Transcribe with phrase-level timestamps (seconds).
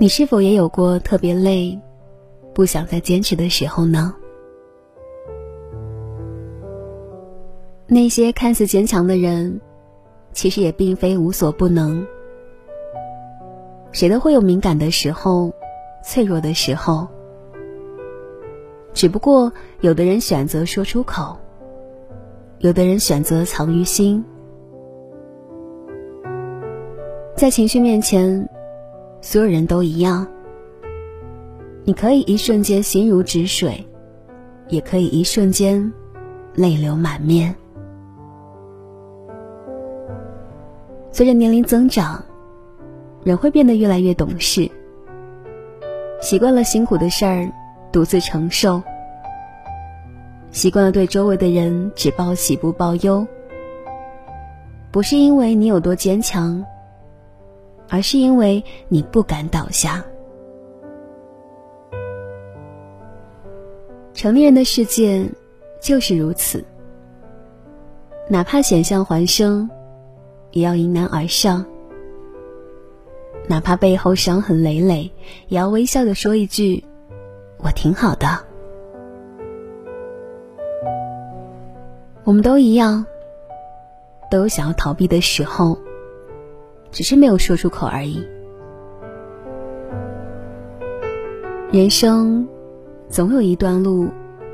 [0.00, 1.76] 你是否也有过特别累、
[2.54, 4.14] 不想再坚持的时候呢？
[7.88, 9.60] 那些看似坚强的人，
[10.32, 12.06] 其实也并非无所不能。
[13.90, 15.52] 谁都会有敏感的时候、
[16.04, 17.08] 脆弱的时候，
[18.94, 21.36] 只不过有的人选择说出口，
[22.60, 24.24] 有的人选择藏于心。
[27.34, 28.48] 在情绪面前。
[29.20, 30.26] 所有人都一样，
[31.84, 33.84] 你可以一瞬间心如止水，
[34.68, 35.92] 也可以一瞬间
[36.54, 37.54] 泪流满面。
[41.10, 42.24] 随着年龄增长，
[43.24, 44.70] 人会变得越来越懂事，
[46.20, 47.50] 习惯了辛苦的事儿
[47.90, 48.80] 独自承受，
[50.52, 53.26] 习惯了对周围的人只报喜不报忧。
[54.92, 56.64] 不是因为你有多坚强。
[57.88, 60.04] 而是因为你不敢倒下。
[64.12, 65.24] 成年人的世界
[65.80, 66.64] 就是如此，
[68.28, 69.70] 哪怕险象环生，
[70.50, 71.64] 也要迎难而上；
[73.48, 75.10] 哪怕背后伤痕累累，
[75.46, 76.82] 也要微笑的说一句
[77.62, 78.26] ：“我挺好的。”
[82.24, 83.06] 我们都一样，
[84.30, 85.78] 都有想要逃避的时候。
[86.90, 88.26] 只是没有说出口而已。
[91.70, 92.48] 人生
[93.08, 94.08] 总有一段路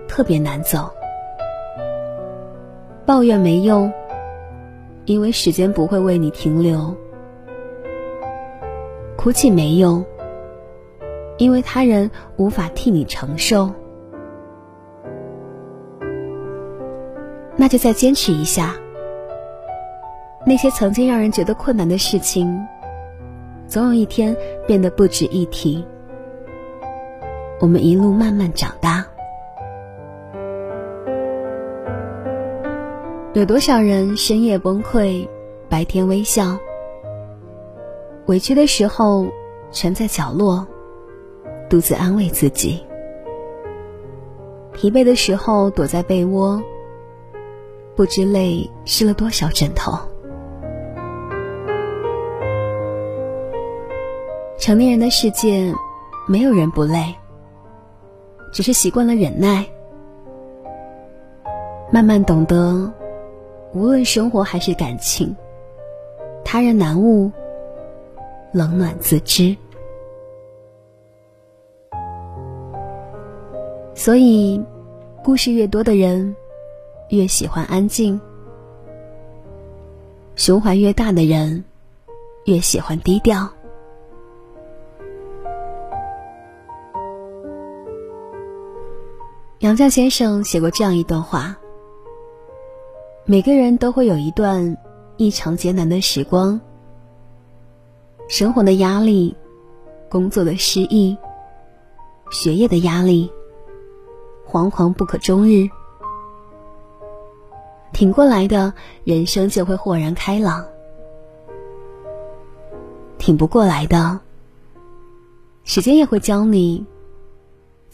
[0.08, 0.90] 特别难走，
[3.06, 3.92] 抱怨没用，
[5.04, 6.94] 因为时间不会为你停留；
[9.16, 10.04] 哭泣没用，
[11.38, 13.70] 因为他人无法替你承受。
[17.56, 18.74] 那就再坚持一下。
[20.46, 22.62] 那些曾经让人觉得困难的事情，
[23.66, 25.82] 总有一天变得不值一提。
[27.60, 29.06] 我们一路慢慢长大。
[33.32, 35.26] 有多少人深夜崩溃，
[35.68, 36.58] 白天微笑？
[38.26, 39.26] 委屈的时候，
[39.72, 40.66] 蜷在角落，
[41.70, 42.84] 独自安慰自己；
[44.74, 46.62] 疲惫的时候，躲在被窝，
[47.96, 49.98] 不知泪湿了多少枕头。
[54.64, 55.70] 成年人的世界，
[56.26, 57.14] 没有人不累，
[58.50, 59.62] 只是习惯了忍耐，
[61.92, 62.90] 慢慢懂得，
[63.74, 65.36] 无论生活还是感情，
[66.42, 67.30] 他人难悟，
[68.52, 69.54] 冷暖自知。
[73.94, 74.58] 所以，
[75.22, 76.34] 故事越多的人，
[77.10, 78.18] 越喜欢安静；
[80.36, 81.62] 胸怀越大的人，
[82.46, 83.46] 越喜欢低调。
[89.64, 91.56] 杨绛先生写过这样一段话：
[93.24, 94.76] 每个人都会有一段
[95.16, 96.60] 异常艰难的时光，
[98.28, 99.34] 生活的压力、
[100.10, 101.16] 工作的失意、
[102.30, 103.32] 学业的压力，
[104.46, 105.66] 惶惶不可终日。
[107.94, 108.70] 挺过来的
[109.04, 110.62] 人生就会豁然开朗；
[113.16, 114.20] 挺不过来的，
[115.64, 116.84] 时间也会教你。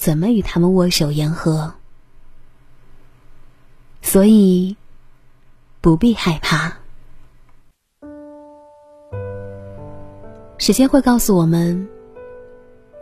[0.00, 1.70] 怎么与他们握手言和？
[4.00, 4.74] 所以
[5.82, 6.72] 不必害怕，
[10.56, 11.86] 时间会告诉我们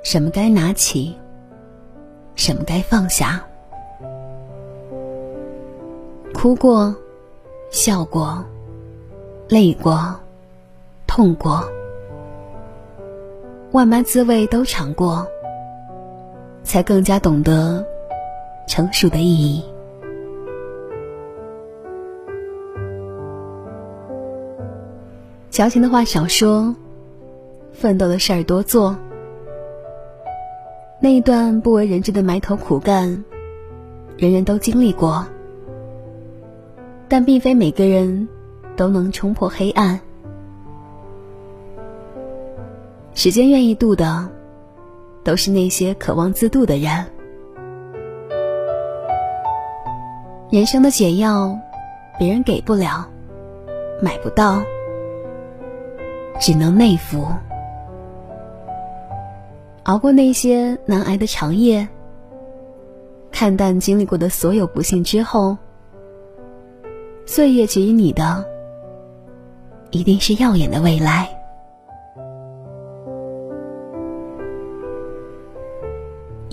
[0.03, 1.17] 什么该拿起，
[2.35, 3.41] 什么该放下。
[6.35, 6.93] 哭过，
[7.71, 8.45] 笑过，
[9.49, 10.19] 累过，
[11.07, 11.65] 痛过，
[13.71, 15.25] 万般滋味都尝过。
[16.69, 17.83] 才更加懂得
[18.67, 19.65] 成熟的意义。
[25.51, 26.77] 矫情的话少说，
[27.73, 28.95] 奋斗的事儿多做。
[31.01, 33.25] 那一段不为人知的埋头苦干，
[34.19, 35.27] 人人都经历过，
[37.09, 38.29] 但并非每个人
[38.77, 39.99] 都能冲破黑暗。
[43.15, 44.29] 时间愿意渡的。
[45.29, 47.05] 都是那些渴望自渡的人。
[50.49, 51.55] 人生的解药，
[52.19, 53.07] 别人给不了，
[54.01, 54.63] 买不到，
[56.41, 57.29] 只能内服。
[59.83, 61.87] 熬过那些难挨的长夜，
[63.31, 65.59] 看淡经历过的所有不幸之后，
[67.27, 68.43] 岁月给予你的，
[69.91, 71.38] 一定是耀眼的未来。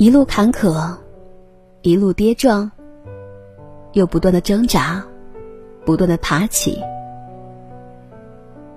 [0.05, 0.95] 一路坎坷，
[1.81, 2.69] 一路跌撞，
[3.93, 5.03] 又不断的挣扎，
[5.83, 6.79] 不断的爬起，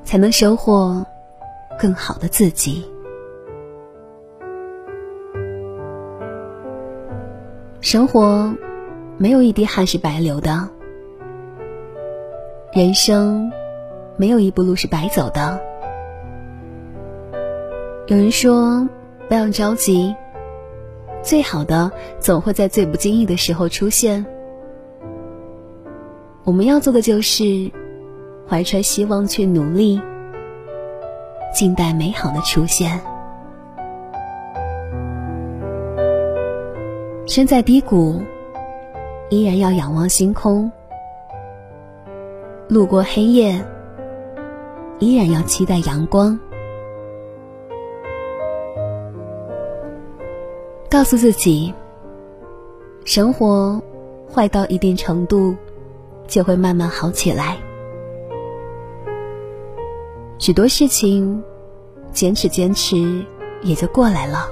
[0.05, 1.05] 才能收获
[1.79, 2.83] 更好的自己。
[7.83, 8.55] 生活
[9.19, 10.67] 没有一滴汗是白流的，
[12.73, 13.53] 人生
[14.17, 15.61] 没有一步路是白走的。
[18.07, 18.89] 有人说，
[19.29, 20.17] 不要着急。
[21.29, 24.25] 最好的总会在最不经意的时候出现。
[26.43, 27.71] 我们要做的就是
[28.49, 30.01] 怀揣希望去努力，
[31.55, 32.99] 静待美好的出现。
[37.27, 38.23] 身在低谷，
[39.29, 40.71] 依然要仰望星空；
[42.69, 43.63] 路过黑夜，
[44.99, 46.41] 依然要期待阳光。
[50.99, 51.73] 告诉自己，
[53.05, 53.81] 生活
[54.29, 55.55] 坏到一定程度，
[56.27, 57.57] 就会慢慢好起来。
[60.41, 61.41] 许多事情，
[62.11, 63.25] 坚持坚持，
[63.63, 64.49] 也就过来了。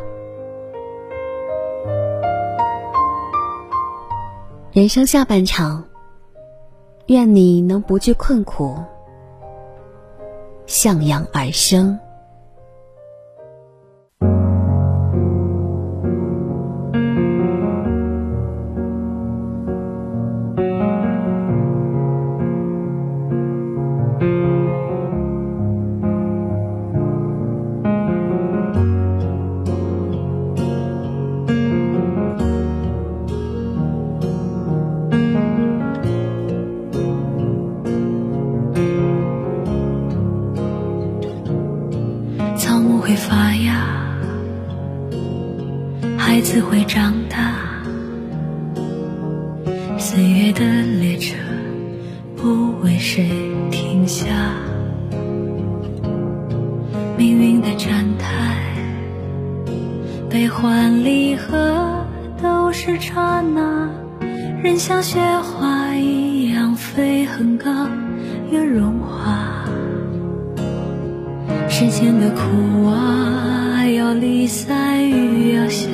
[4.71, 5.83] 人生下半场，
[7.07, 8.77] 愿你能不惧困苦，
[10.67, 11.99] 向阳而生。
[43.07, 43.87] 会发芽
[46.19, 47.55] 孩子会长大，
[49.97, 51.37] 岁月的列车
[52.35, 53.31] 不为谁
[53.71, 54.27] 停下，
[57.17, 58.57] 命运的站台，
[60.29, 62.05] 悲欢离合
[62.43, 63.89] 都是刹那，
[64.65, 67.71] 人像雪花一样飞很高
[68.51, 69.46] 又融化，
[71.69, 75.89] 世间的苦啊，要离散雨要下。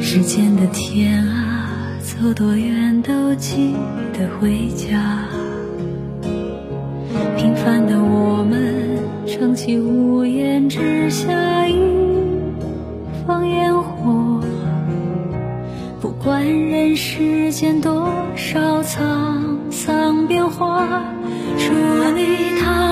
[0.00, 1.68] 时间的天啊，
[2.00, 3.74] 走多远都记
[4.14, 5.26] 得回家。
[7.36, 11.78] 平凡的我们，撑起屋檐之下一
[13.26, 14.40] 方烟火。
[16.00, 21.04] 不管人世间多少沧桑变化，
[21.58, 21.74] 祝
[22.12, 22.87] 你踏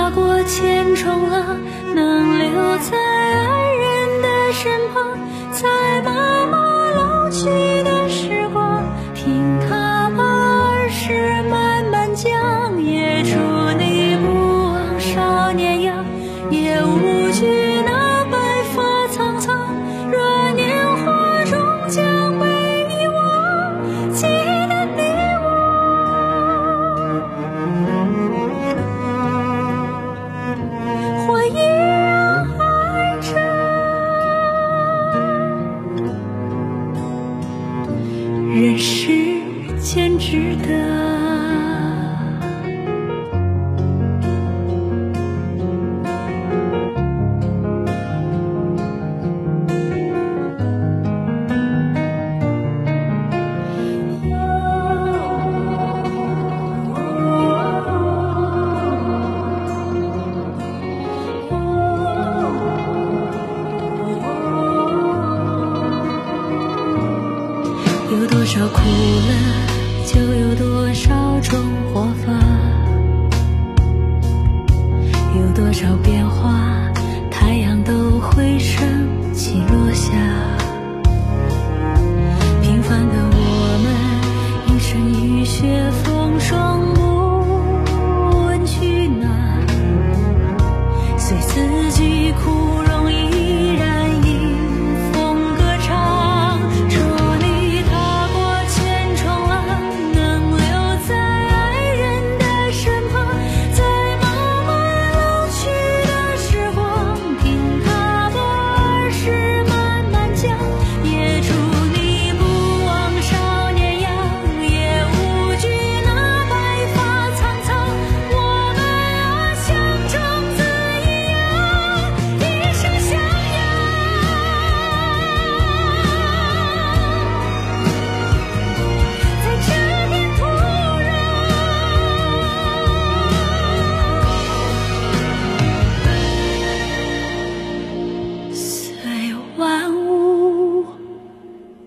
[40.63, 41.16] 的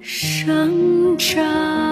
[0.02, 1.89] 生长。